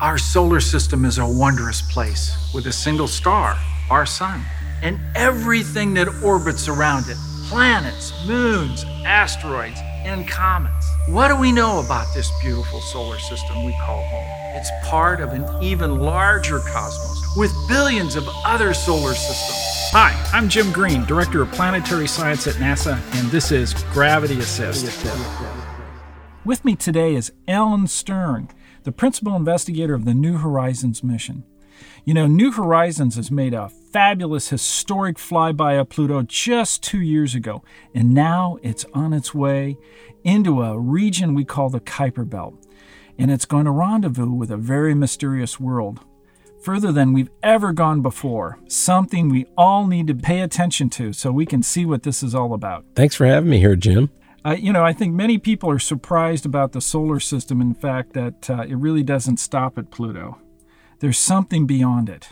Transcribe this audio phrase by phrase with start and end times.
[0.00, 3.58] Our solar system is a wondrous place with a single star,
[3.90, 4.40] our sun,
[4.80, 10.88] and everything that orbits around it planets, moons, asteroids, and comets.
[11.08, 14.56] What do we know about this beautiful solar system we call home?
[14.56, 19.58] It's part of an even larger cosmos with billions of other solar systems.
[19.92, 24.86] Hi, I'm Jim Green, Director of Planetary Science at NASA, and this is Gravity Assist.
[26.42, 28.48] With me today is Alan Stern,
[28.84, 31.44] the principal investigator of the New Horizons mission.
[32.04, 37.34] You know, New Horizons has made a fabulous historic flyby of Pluto just two years
[37.34, 37.62] ago,
[37.94, 39.76] and now it's on its way
[40.24, 42.54] into a region we call the Kuiper Belt,
[43.18, 46.00] and it's going to rendezvous with a very mysterious world,
[46.62, 51.32] further than we've ever gone before, something we all need to pay attention to so
[51.32, 52.84] we can see what this is all about.
[52.94, 54.10] Thanks for having me here, Jim.
[54.44, 58.14] Uh, you know, I think many people are surprised about the solar system, in fact,
[58.14, 60.38] that uh, it really doesn't stop at Pluto.
[61.00, 62.30] There's something beyond it.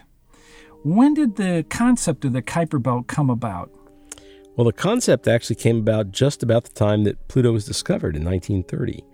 [0.85, 3.71] When did the concept of the Kuiper Belt come about?
[4.57, 8.25] Well, the concept actually came about just about the time that Pluto was discovered in
[8.25, 9.05] 1930.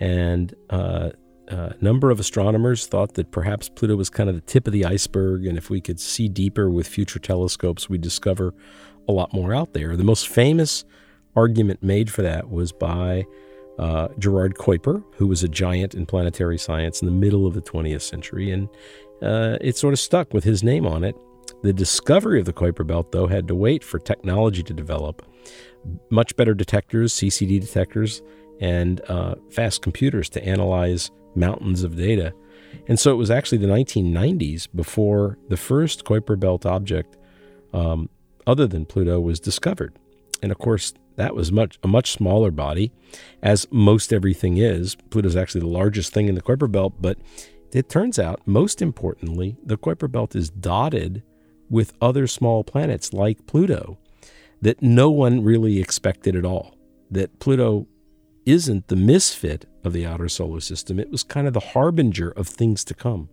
[0.00, 1.10] And uh,
[1.48, 4.84] a number of astronomers thought that perhaps Pluto was kind of the tip of the
[4.84, 8.54] iceberg, and if we could see deeper with future telescopes, we'd discover
[9.08, 9.96] a lot more out there.
[9.96, 10.84] The most famous
[11.36, 13.24] argument made for that was by
[13.78, 17.62] uh, Gerard Kuiper, who was a giant in planetary science in the middle of the
[17.62, 18.68] 20th century, and
[19.22, 21.16] uh, it sort of stuck with his name on it.
[21.62, 25.26] The discovery of the Kuiper Belt, though, had to wait for technology to develop.
[26.10, 28.22] Much better detectors, CCD detectors,
[28.60, 32.32] and uh, fast computers to analyze mountains of data.
[32.86, 37.16] And so it was actually the 1990s before the first Kuiper Belt object,
[37.72, 38.08] um,
[38.46, 39.98] other than Pluto, was discovered.
[40.44, 42.92] And of course, that was much a much smaller body,
[43.42, 44.94] as most everything is.
[45.08, 47.16] Pluto's actually the largest thing in the Kuiper Belt, but
[47.72, 51.22] it turns out, most importantly, the Kuiper Belt is dotted
[51.70, 53.96] with other small planets like Pluto
[54.60, 56.76] that no one really expected at all.
[57.10, 57.86] That Pluto
[58.44, 62.48] isn't the misfit of the outer solar system, it was kind of the harbinger of
[62.48, 63.30] things to come.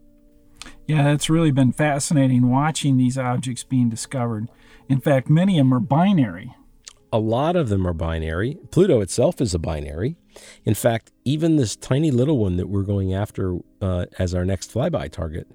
[0.87, 4.47] Yeah, it's really been fascinating watching these objects being discovered.
[4.87, 6.55] In fact, many of them are binary.
[7.13, 8.57] A lot of them are binary.
[8.71, 10.15] Pluto itself is a binary.
[10.63, 14.73] In fact, even this tiny little one that we're going after uh, as our next
[14.73, 15.47] flyby target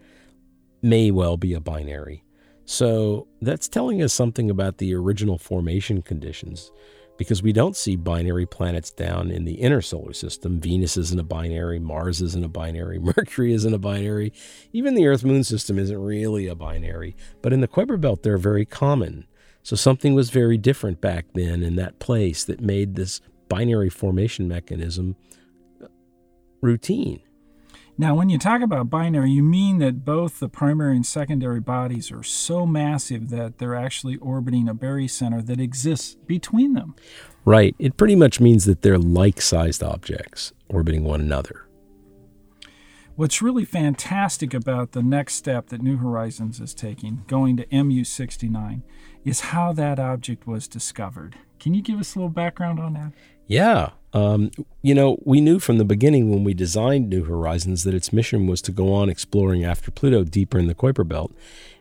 [0.82, 2.22] may well be a binary.
[2.66, 6.72] So that's telling us something about the original formation conditions
[7.16, 10.60] because we don't see binary planets down in the inner solar system.
[10.60, 14.32] Venus isn't a binary, Mars isn't a binary, Mercury isn't a binary,
[14.72, 17.16] even the Earth moon system isn't really a binary.
[17.42, 19.26] But in the Kuiper Belt, they're very common.
[19.66, 24.46] So something was very different back then in that place that made this binary formation
[24.46, 25.16] mechanism
[25.82, 25.88] uh,
[26.60, 27.18] routine.
[27.98, 32.12] Now, when you talk about binary, you mean that both the primary and secondary bodies
[32.12, 36.94] are so massive that they're actually orbiting a barycenter that exists between them.
[37.44, 37.74] Right.
[37.80, 41.66] It pretty much means that they're like sized objects orbiting one another.
[43.16, 48.04] What's really fantastic about the next step that New Horizons is taking, going to MU
[48.04, 48.82] 69,
[49.26, 51.36] is how that object was discovered.
[51.58, 53.12] Can you give us a little background on that?
[53.48, 53.90] Yeah.
[54.12, 54.50] Um,
[54.82, 58.46] you know, we knew from the beginning when we designed New Horizons that its mission
[58.46, 61.34] was to go on exploring after Pluto deeper in the Kuiper Belt.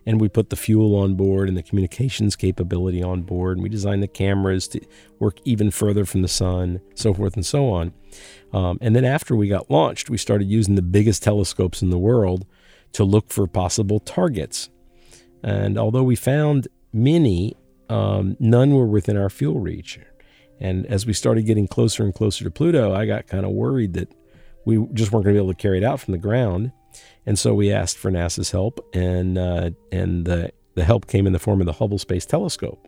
[0.07, 3.57] And we put the fuel on board and the communications capability on board.
[3.57, 4.81] And we designed the cameras to
[5.19, 7.93] work even further from the sun, so forth and so on.
[8.53, 11.97] Um, and then after we got launched, we started using the biggest telescopes in the
[11.97, 12.45] world
[12.93, 14.69] to look for possible targets.
[15.43, 17.55] And although we found many,
[17.89, 19.99] um, none were within our fuel reach.
[20.59, 23.93] And as we started getting closer and closer to Pluto, I got kind of worried
[23.93, 24.09] that
[24.63, 26.71] we just weren't going to be able to carry it out from the ground.
[27.25, 31.33] And so we asked for NASA's help, and uh, and the the help came in
[31.33, 32.87] the form of the Hubble Space Telescope,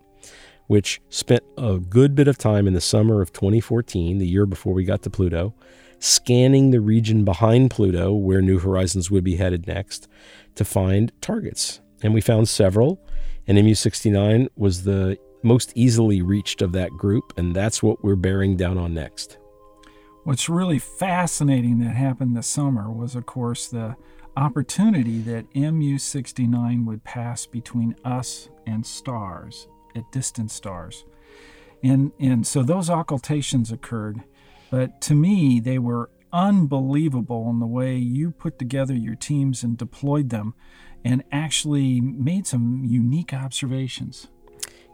[0.68, 4.74] which spent a good bit of time in the summer of 2014, the year before
[4.74, 5.54] we got to Pluto,
[6.00, 10.08] scanning the region behind Pluto where New Horizons would be headed next
[10.56, 11.82] to find targets.
[12.04, 13.02] And we found several
[13.48, 18.58] and MU69 was the most easily reached of that group, and that's what we're bearing
[18.58, 19.38] down on next.
[20.24, 23.96] What's really fascinating that happened this summer was, of course, the
[24.36, 31.06] opportunity that MU69 would pass between us and stars, at distant stars.
[31.82, 34.24] And, and so those occultations occurred,
[34.70, 39.78] but to me, they were unbelievable in the way you put together your teams and
[39.78, 40.54] deployed them
[41.04, 44.28] and actually made some unique observations.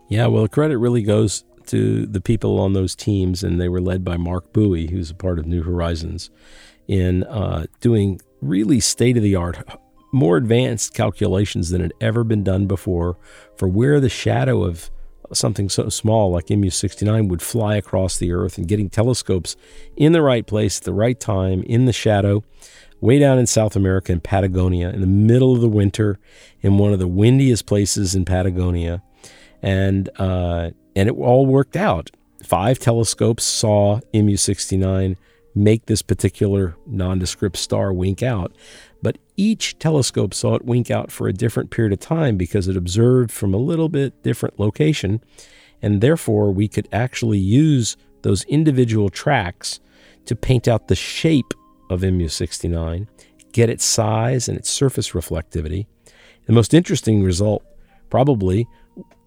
[0.09, 3.81] Yeah, well, the credit really goes to the people on those teams, and they were
[3.81, 6.29] led by Mark Buie, who's a part of New Horizons.
[6.88, 9.57] in uh, doing really state of the art,
[10.11, 13.17] more advanced calculations than had ever been done before
[13.55, 14.91] for where the shadow of
[15.31, 19.55] something so small like MU 69 would fly across the Earth and getting telescopes
[19.95, 22.44] in the right place at the right time in the shadow,
[23.03, 26.19] way down in South America in Patagonia, in the middle of the winter,
[26.61, 29.03] in one of the windiest places in Patagonia.
[29.61, 32.11] And, uh, and it all worked out.
[32.44, 35.17] Five telescopes saw MU 69
[35.53, 38.53] make this particular nondescript star wink out.
[39.01, 42.77] But each telescope saw it wink out for a different period of time because it
[42.77, 45.21] observed from a little bit different location.
[45.81, 49.81] And therefore, we could actually use those individual tracks
[50.25, 51.53] to paint out the shape
[51.93, 53.07] of MU69,
[53.51, 55.85] get its size and its surface reflectivity.
[56.45, 57.63] The most interesting result,
[58.09, 58.67] probably,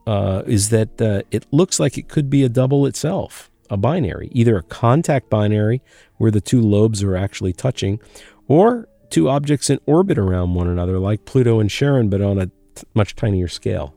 [0.06, 4.28] uh, is that uh, it looks like it could be a double itself a binary,
[4.32, 5.82] either a contact binary
[6.18, 8.00] where the two lobes are actually touching,
[8.46, 12.46] or two objects in orbit around one another, like Pluto and Charon, but on a
[12.46, 12.52] t-
[12.94, 13.94] much tinier scale.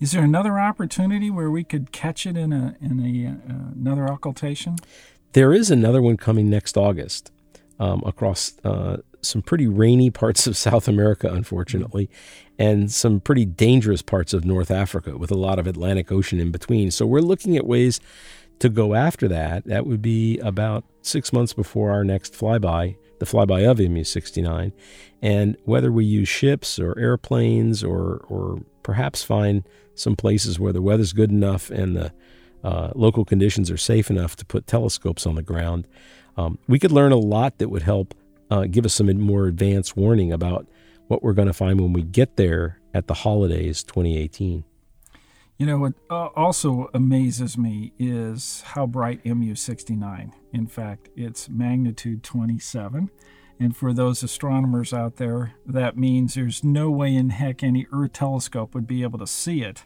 [0.00, 4.06] Is there another opportunity where we could catch it in a in a uh, another
[4.06, 4.76] occultation?
[5.32, 7.31] There is another one coming next August
[7.82, 12.08] um, across uh, some pretty rainy parts of South America, unfortunately,
[12.58, 16.52] and some pretty dangerous parts of North Africa with a lot of Atlantic Ocean in
[16.52, 16.90] between.
[16.90, 18.00] So we're looking at ways
[18.60, 23.26] to go after that, that would be about six months before our next flyby, the
[23.26, 24.72] flyby of MU 69.
[25.20, 29.64] And whether we use ships or airplanes or, or perhaps find
[29.96, 32.12] some places where the weather's good enough and the
[32.62, 35.88] uh, local conditions are safe enough to put telescopes on the ground,
[36.36, 38.14] um, we could learn a lot that would help
[38.50, 40.66] uh, give us some more advanced warning about
[41.08, 44.64] what we're going to find when we get there at the holidays 2018.
[45.58, 50.32] You know, what uh, also amazes me is how bright MU 69.
[50.52, 53.10] In fact, it's magnitude 27.
[53.60, 58.14] And for those astronomers out there, that means there's no way in heck any Earth
[58.14, 59.84] telescope would be able to see it.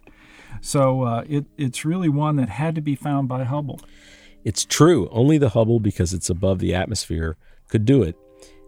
[0.63, 3.81] So uh, it, it's really one that had to be found by Hubble.
[4.47, 5.09] It's true.
[5.11, 7.37] Only the Hubble, because it's above the atmosphere,
[7.69, 8.17] could do it.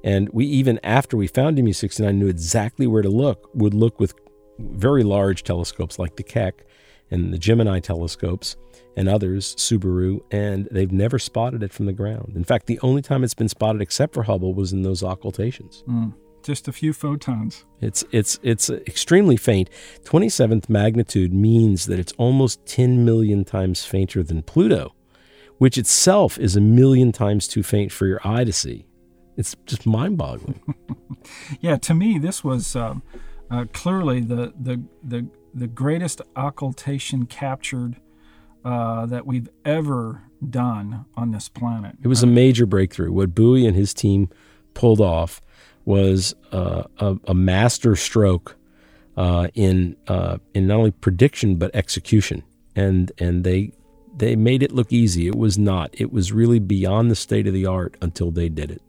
[0.03, 4.01] And we even after we found MU 69 knew exactly where to look, would look
[4.01, 4.13] with
[4.59, 6.65] very large telescopes like the Keck
[7.13, 8.57] and the Gemini telescopes
[8.97, 12.33] and others, Subaru, and they've never spotted it from the ground.
[12.35, 15.85] In fact, the only time it's been spotted except for Hubble was in those occultations.
[15.89, 17.67] Mm, just a few photons.
[17.81, 19.71] It's it's it's extremely faint.
[20.03, 24.93] 27th magnitude means that it's almost 10 million times fainter than Pluto,
[25.59, 28.87] which itself is a million times too faint for your eye to see.
[29.37, 30.61] It's just mind-boggling.
[31.61, 33.03] yeah, to me, this was um,
[33.51, 37.97] uh, clearly the the the the greatest occultation captured
[38.65, 41.97] uh, that we've ever done on this planet.
[42.03, 43.13] It was a major breakthrough.
[43.13, 44.29] What Buie and his team
[44.75, 45.41] pulled off
[45.85, 48.57] was uh, a, a, master stroke
[49.17, 52.43] uh, in uh, in not only prediction but execution,
[52.77, 53.73] and and they
[54.19, 55.27] they made it look easy.
[55.27, 55.91] It was not.
[55.93, 58.83] It was really beyond the state of the art until they did it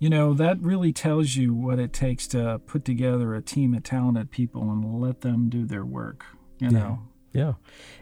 [0.00, 3.82] you know, that really tells you what it takes to put together a team of
[3.82, 6.24] talented people and let them do their work,
[6.58, 7.00] you know.
[7.34, 7.44] Yeah.
[7.44, 7.52] yeah.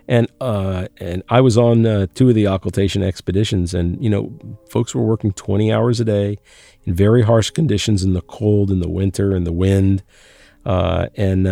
[0.06, 4.32] And uh, and I was on uh, two of the occultation expeditions, and you know,
[4.70, 6.38] folks were working 20 hours a day
[6.84, 10.04] in very harsh conditions in the cold, in the winter, in the wind,
[10.64, 11.48] uh, and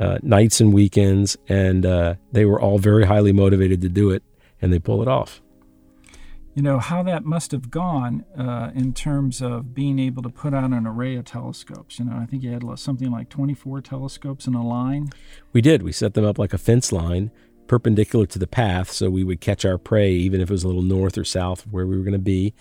[0.00, 4.22] uh, nights and weekends, and uh, they were all very highly motivated to do it,
[4.60, 5.40] and they pull it off
[6.54, 10.54] you know, how that must have gone uh, in terms of being able to put
[10.54, 11.98] out an array of telescopes.
[11.98, 15.08] You know, I think you had something like 24 telescopes in a line.
[15.52, 15.82] We did.
[15.82, 17.32] We set them up like a fence line,
[17.66, 20.68] perpendicular to the path, so we would catch our prey, even if it was a
[20.68, 22.54] little north or south of where we were going to be.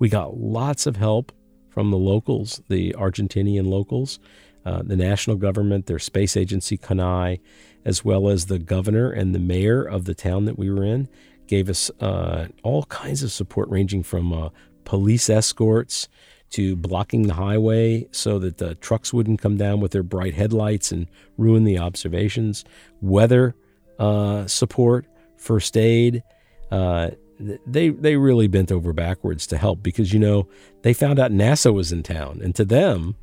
[0.00, 1.30] We got lots of help
[1.70, 4.18] from the locals, the Argentinian locals,
[4.66, 7.38] uh, the national government, their space agency, CONAE,
[7.84, 11.08] as well as the governor and the mayor of the town that we were in
[11.46, 14.48] gave us uh, all kinds of support, ranging from uh,
[14.84, 16.08] police escorts
[16.50, 20.90] to blocking the highway so that the trucks wouldn't come down with their bright headlights
[20.90, 21.06] and
[21.38, 22.64] ruin the observations,
[23.00, 23.54] weather
[24.00, 25.06] uh, support,
[25.36, 26.24] first aid.
[26.72, 30.48] Uh, they they really bent over backwards to help because you know
[30.82, 33.14] they found out NASA was in town, and to them,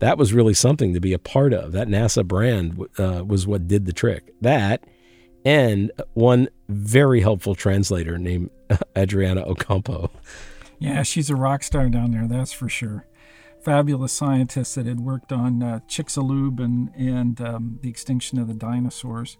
[0.00, 1.72] that was really something to be a part of.
[1.72, 4.34] That NASA brand uh, was what did the trick.
[4.40, 4.84] That
[5.44, 8.50] and one very helpful translator named
[8.96, 10.10] Adriana Ocampo.
[10.78, 13.06] Yeah, she's a rock star down there, that's for sure.
[13.64, 18.54] Fabulous scientist that had worked on uh, Chicxulub and, and um, the extinction of the
[18.54, 19.36] dinosaurs.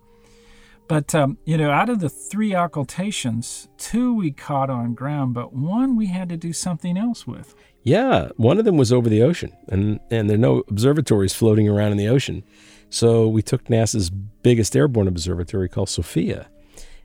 [0.88, 5.52] But, um, you know, out of the three occultations, two we caught on ground, but
[5.52, 7.54] one we had to do something else with.
[7.82, 11.68] Yeah, one of them was over the ocean, and, and there are no observatories floating
[11.68, 12.42] around in the ocean.
[12.90, 16.46] So we took NASA's biggest airborne observatory called SOFIA,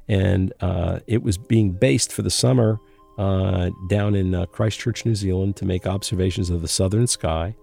[0.07, 2.79] and uh, it was being based for the summer
[3.17, 7.55] uh, down in uh, Christchurch, New Zealand, to make observations of the southern sky.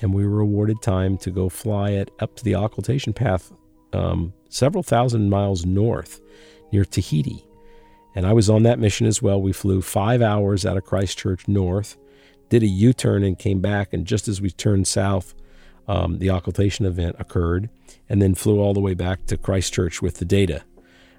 [0.00, 3.52] And we were awarded time to go fly it up to the occultation path
[3.92, 6.20] um, several thousand miles north
[6.72, 7.44] near Tahiti.
[8.14, 9.40] And I was on that mission as well.
[9.40, 11.96] We flew five hours out of Christchurch north,
[12.48, 13.92] did a U turn, and came back.
[13.92, 15.34] And just as we turned south,
[15.88, 17.70] um, the occultation event occurred,
[18.08, 20.62] and then flew all the way back to Christchurch with the data.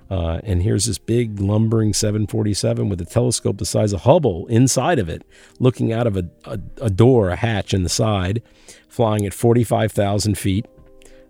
[0.09, 4.99] Uh, and here's this big lumbering 747 with a telescope the size of Hubble inside
[4.99, 5.23] of it,
[5.59, 8.43] looking out of a, a, a door, a hatch in the side,
[8.87, 10.67] flying at 45,000 feet.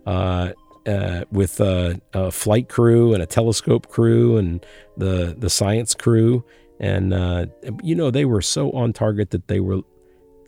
[0.04, 0.52] Uh,
[0.86, 4.64] uh, with a, a, flight crew and a telescope crew and
[4.96, 6.44] the the science crew,
[6.78, 7.46] and uh,
[7.82, 9.80] you know they were so on target that they were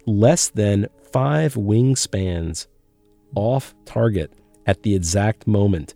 [0.07, 2.66] less than five wingspans
[3.35, 4.33] off target
[4.66, 5.95] at the exact moment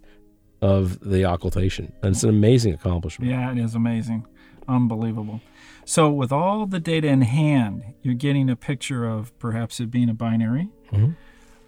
[0.62, 3.30] of the occultation, and it's an amazing accomplishment.
[3.30, 4.26] Yeah, it is amazing,
[4.68, 5.40] unbelievable.
[5.85, 10.09] So, with all the data in hand, you're getting a picture of perhaps it being
[10.09, 10.68] a binary.
[10.92, 11.12] Mm-hmm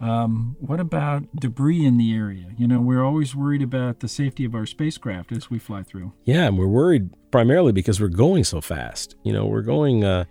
[0.02, 2.48] um, what about debris in the area?
[2.58, 6.12] You know, we're always worried about the safety of our spacecraft as we fly through.
[6.24, 9.14] Yeah, and we're worried primarily because we're going so fast.
[9.22, 10.24] You know, we're going uh,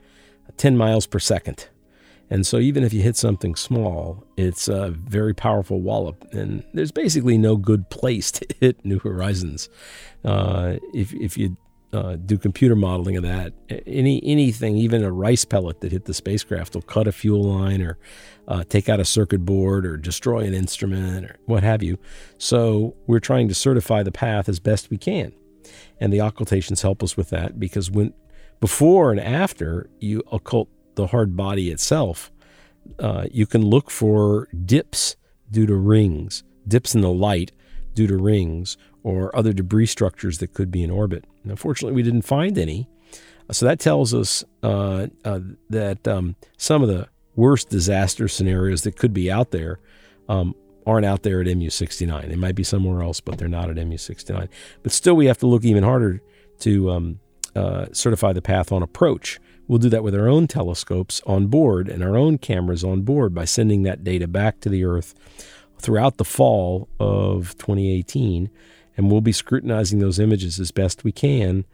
[0.57, 1.69] 10 miles per second.
[2.29, 6.25] And so even if you hit something small, it's a very powerful wallop.
[6.33, 9.69] And there's basically no good place to hit New Horizons.
[10.25, 11.55] Uh, if, if you
[11.93, 13.53] uh, do computer modeling of that.
[13.86, 17.81] Any anything, even a rice pellet that hit the spacecraft will cut a fuel line
[17.81, 17.98] or
[18.48, 21.98] uh, take out a circuit board or destroy an instrument or what have you.
[22.38, 25.33] So we're trying to certify the path as best we can,
[26.00, 28.13] and the occultations help us with that because when
[28.60, 32.31] before and after you occult the hard body itself,
[33.00, 35.15] uh, you can look for dips
[35.50, 37.51] due to rings, dips in the light
[37.93, 41.25] due to rings, or other debris structures that could be in orbit.
[41.43, 42.88] Unfortunately, we didn't find any.
[43.51, 48.95] So that tells us uh, uh, that um, some of the worst disaster scenarios that
[48.95, 49.79] could be out there
[50.29, 50.55] um,
[50.86, 52.29] aren't out there at MU69.
[52.29, 54.48] They might be somewhere else, but they're not at MU69.
[54.83, 56.21] But still, we have to look even harder
[56.60, 57.19] to um,
[57.55, 59.39] uh, certify the path on approach.
[59.67, 63.33] We'll do that with our own telescopes on board and our own cameras on board
[63.33, 65.13] by sending that data back to the Earth
[65.81, 68.50] throughout the fall of 2018
[68.97, 71.65] and we'll be scrutinizing those images as best we can.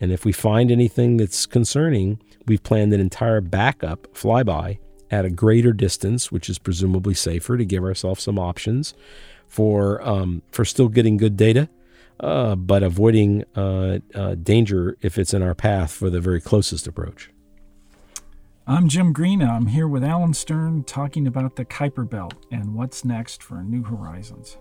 [0.00, 4.78] And if we find anything that's concerning, we've planned an entire backup flyby
[5.10, 8.94] at a greater distance, which is presumably safer to give ourselves some options
[9.48, 11.68] for um, for still getting good data,
[12.20, 16.86] uh, but avoiding uh, uh, danger if it's in our path for the very closest
[16.86, 17.30] approach.
[18.70, 19.42] I'm Jim Green.
[19.42, 23.82] I'm here with Alan Stern talking about the Kuiper Belt and what's next for New
[23.82, 24.58] Horizons.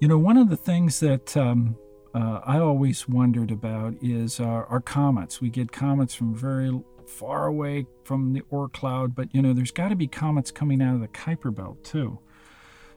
[0.00, 1.76] You know, one of the things that um,
[2.12, 5.40] uh, I always wondered about is our, comets.
[5.40, 9.70] We get comets from very far away from the Oort cloud, but you know, there's
[9.70, 12.18] got to be comets coming out of the Kuiper Belt too.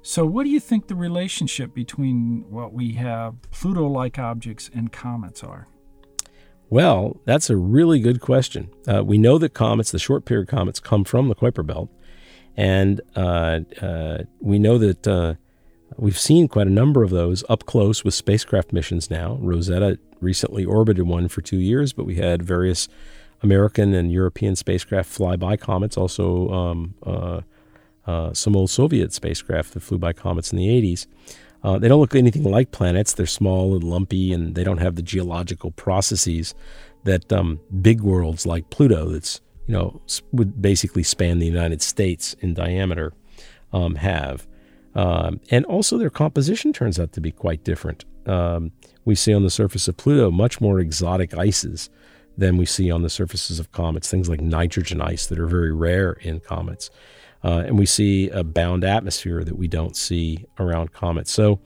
[0.01, 4.91] So, what do you think the relationship between what we have Pluto like objects and
[4.91, 5.67] comets are?
[6.69, 8.69] Well, that's a really good question.
[8.87, 11.89] Uh, we know that comets, the short period comets, come from the Kuiper Belt.
[12.55, 15.35] And uh, uh we know that uh,
[15.95, 19.37] We've seen quite a number of those up close with spacecraft missions now.
[19.41, 22.87] Rosetta recently orbited one for two years, but we had various
[23.41, 27.41] American and European spacecraft fly by comets, also um, uh,
[28.05, 31.07] uh, some old Soviet spacecraft that flew by comets in the 80s.
[31.63, 33.13] Uh, they don't look anything like planets.
[33.13, 36.53] They're small and lumpy, and they don't have the geological processes
[37.03, 42.35] that um, big worlds like Pluto, that's you know would basically span the United States
[42.41, 43.13] in diameter,
[43.73, 44.47] um, have.
[44.95, 48.05] Um, and also, their composition turns out to be quite different.
[48.25, 48.71] Um,
[49.05, 51.89] we see on the surface of Pluto much more exotic ices
[52.37, 55.73] than we see on the surfaces of comets, things like nitrogen ice that are very
[55.73, 56.89] rare in comets.
[57.43, 61.31] Uh, and we see a bound atmosphere that we don't see around comets.
[61.31, 61.59] So,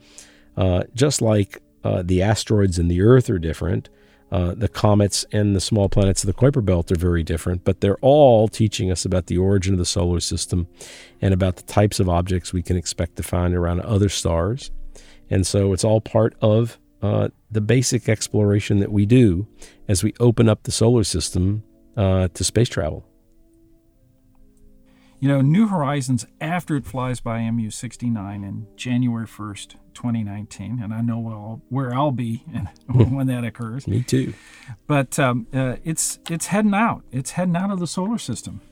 [0.56, 3.88] uh, just like uh, the asteroids and the Earth are different,
[4.32, 7.82] uh, the comets and the small planets of the Kuiper Belt are very different, but
[7.82, 10.66] they're all teaching us about the origin of the solar system
[11.20, 14.70] and about the types of objects we can expect to find around other stars.
[15.28, 19.46] And so it's all part of uh, the basic exploration that we do
[19.86, 21.62] as we open up the solar system
[21.96, 23.04] uh, to space travel.
[25.22, 30.92] You know, New Horizons, after it flies by MU 69 in January 1st, 2019, and
[30.92, 32.38] I know where I'll, where I'll be
[32.92, 33.86] when that occurs.
[33.86, 34.34] Me too.
[34.88, 37.04] But um, uh, it's it's heading out.
[37.12, 38.62] It's heading out of the solar system.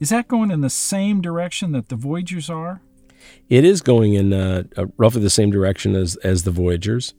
[0.00, 2.80] Is that going in the same direction that the Voyagers are?
[3.48, 7.14] It is going in uh, uh, roughly the same direction as as the Voyagers,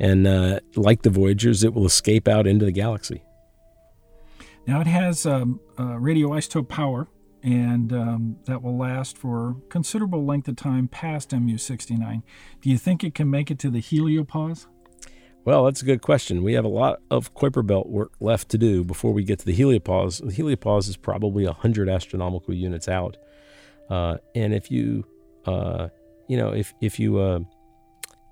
[0.00, 3.22] and uh, like the Voyagers, it will escape out into the galaxy.
[4.66, 7.06] Now it has um, radioisotope power
[7.42, 12.22] and um, that will last for considerable length of time past MU69.
[12.60, 14.66] Do you think it can make it to the heliopause?
[15.44, 16.42] Well, that's a good question.
[16.42, 19.46] We have a lot of Kuiper Belt work left to do before we get to
[19.46, 20.20] the heliopause.
[20.24, 23.16] The heliopause is probably 100 astronomical units out.
[23.88, 25.06] Uh, and if you,
[25.46, 25.88] uh,
[26.28, 27.40] you know, if, if you uh,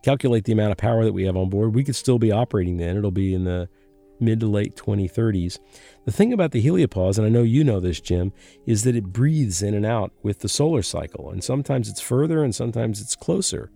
[0.02, 2.76] calculate the amount of power that we have on board, we could still be operating
[2.76, 2.98] then.
[2.98, 3.70] It'll be in the
[4.20, 5.58] mid to late 2030s.
[6.04, 8.32] The thing about the heliopause, and I know you know this, Jim,
[8.66, 11.30] is that it breathes in and out with the solar cycle.
[11.30, 13.70] And sometimes it's further and sometimes it's closer.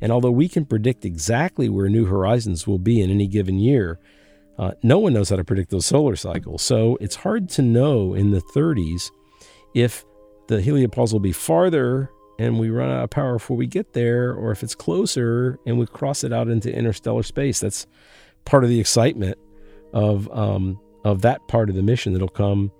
[0.00, 3.98] And although we can predict exactly where New Horizons will be in any given year,
[4.58, 6.62] uh, no one knows how to predict those solar cycles.
[6.62, 9.10] So it's hard to know in the 30s
[9.74, 10.04] if
[10.48, 14.32] the heliopause will be farther and we run out of power before we get there,
[14.32, 17.60] or if it's closer and we cross it out into interstellar space.
[17.60, 17.86] That's
[18.44, 19.38] part of the excitement
[19.92, 22.70] of um, of that part of the mission that'll come,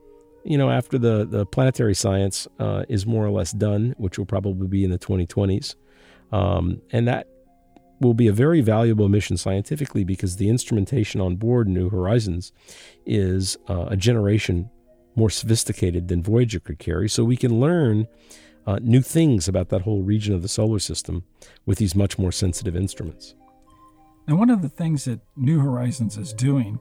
[0.45, 4.27] you know, after the the planetary science uh, is more or less done, which will
[4.27, 5.75] probably be in the 2020s,
[6.33, 7.29] um, and that
[8.00, 12.53] will be a very valuable mission scientifically because the instrumentation on board New Horizons
[13.05, 14.71] is uh, a generation
[15.17, 18.07] more sophisticated than Voyager could carry, so we can learn.
[18.67, 21.25] Uh, new things about that whole region of the solar system
[21.65, 23.35] with these much more sensitive instruments.
[24.28, 26.80] And one of the things that New Horizons is doing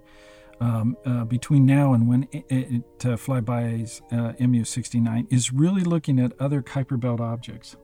[0.60, 6.20] um, uh, between now and when it, it uh, flybys uh, MU69 is really looking
[6.20, 7.78] at other Kuiper Belt objects.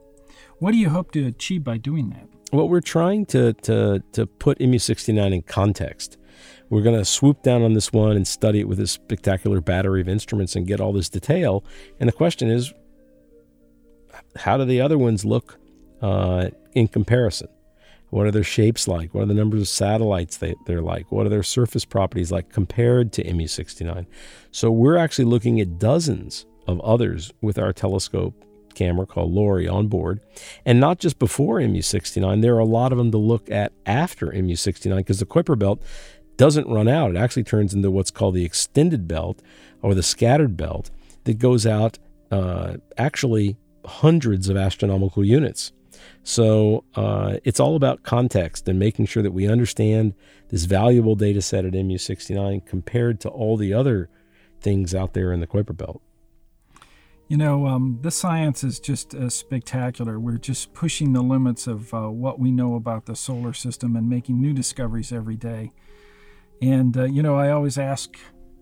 [0.58, 2.28] What do you hope to achieve by doing that?
[2.52, 6.18] Well, we're trying to, to, to put MU69 in context.
[6.70, 10.02] We're going to swoop down on this one and study it with this spectacular battery
[10.02, 11.64] of instruments and get all this detail.
[12.02, 12.74] And the question is,
[14.36, 15.58] how do the other ones look
[16.02, 17.48] uh, in comparison?
[18.14, 19.12] What are their shapes like?
[19.16, 21.12] What are the numbers of satellites they, they're like?
[21.12, 24.06] What are their surface properties like compared to MU69?
[24.52, 28.36] So we're actually looking at dozens of others with our telescope
[28.76, 30.22] camera called LORRI on board.
[30.64, 34.28] And not just before MU69, there are a lot of them to look at after
[34.28, 35.82] MU69 because the Kuiper belt
[36.38, 37.16] doesn't run out.
[37.16, 39.42] It actually turns into what's called the extended belt
[39.82, 40.92] or the scattered belt
[41.24, 41.98] that goes out
[42.30, 45.72] uh, actually hundreds of astronomical units.
[46.24, 50.14] So uh, it's all about context and making sure that we understand
[50.50, 54.10] this valuable data set at MU69 compared to all the other
[54.62, 56.02] things out there in the Kuiper Belt.
[57.28, 60.20] You know, um, this science is just uh, spectacular.
[60.20, 64.10] We're just pushing the limits of uh, what we know about the solar system and
[64.10, 65.72] making new discoveries every day.
[66.62, 68.16] And, uh, you know, I always ask,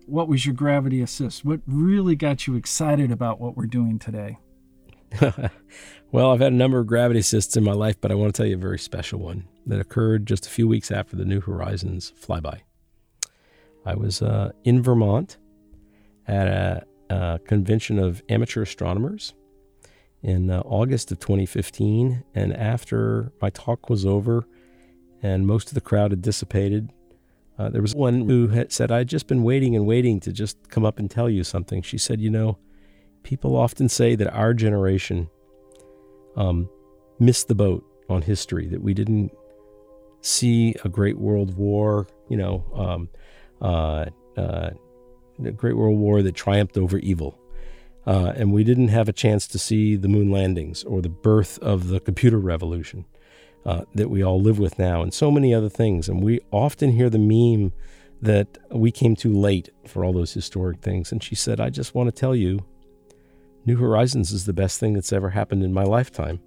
[0.06, 1.44] what was your gravity assist?
[1.44, 4.38] What really got you excited about what we're doing today?
[6.12, 8.36] well, I've had a number of gravity assists in my life, but I want to
[8.36, 11.40] tell you a very special one that occurred just a few weeks after the New
[11.40, 12.60] Horizons flyby.
[13.84, 15.38] I was uh, in Vermont
[16.26, 19.34] at a, a, convention of amateur astronomers
[20.22, 24.46] in uh, August of 2015, and after my talk was over
[25.20, 26.92] and most of the crowd had dissipated,
[27.58, 30.32] uh, there was one who had said, I had just been waiting and waiting to
[30.32, 31.82] just come up and tell you something.
[31.82, 32.58] She said, You know,
[33.22, 35.28] people often say that our generation
[36.36, 36.68] um,
[37.18, 39.32] missed the boat on history, that we didn't
[40.20, 43.08] see a great world war, you know, um,
[43.60, 44.06] uh,
[44.36, 44.70] uh,
[45.44, 47.38] a great world war that triumphed over evil.
[48.06, 51.58] Uh, and we didn't have a chance to see the moon landings or the birth
[51.60, 53.04] of the computer revolution
[53.64, 56.08] uh, that we all live with now, and so many other things.
[56.08, 57.72] And we often hear the meme
[58.20, 61.12] that we came too late for all those historic things.
[61.12, 62.64] And she said, I just want to tell you
[63.64, 66.40] New Horizons is the best thing that's ever happened in my lifetime.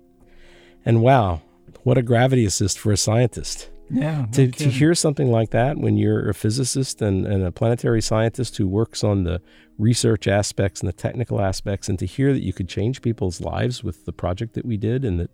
[0.86, 1.42] And wow,
[1.84, 3.70] what a gravity assist for a scientist.
[3.90, 4.22] Yeah.
[4.22, 8.02] No to, to hear something like that when you're a physicist and, and a planetary
[8.02, 9.42] scientist who works on the
[9.78, 13.84] research aspects and the technical aspects, and to hear that you could change people's lives
[13.84, 15.32] with the project that we did, and that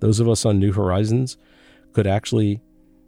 [0.00, 1.36] those of us on New Horizons
[1.92, 2.60] could actually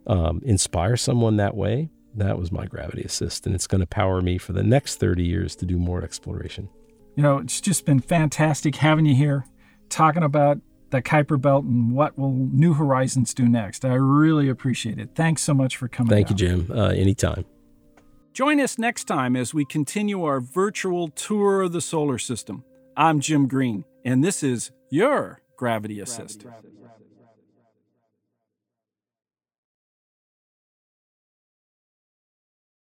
[0.07, 3.45] um, inspire someone that way, that was my gravity assist.
[3.45, 6.69] And it's going to power me for the next 30 years to do more exploration.
[7.17, 9.43] You know, it's just been fantastic having you here
[9.89, 10.59] talking about
[10.91, 13.83] the Kuiper Belt and what will New Horizons do next.
[13.83, 15.09] I really appreciate it.
[15.15, 16.11] Thanks so much for coming.
[16.11, 16.71] Thank you, Jim.
[16.71, 17.43] Uh, anytime.
[18.33, 22.63] Join us next time as we continue our virtual tour of the solar system.
[22.95, 26.43] I'm Jim Green, and this is your Gravity Assist.
[26.43, 26.77] Gravity.